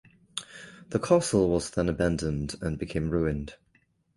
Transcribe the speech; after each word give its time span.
The 0.89 0.97
castle 0.97 1.49
was 1.51 1.69
then 1.69 1.87
abandoned 1.87 2.55
and 2.59 2.79
became 2.79 3.11
ruined. 3.11 3.53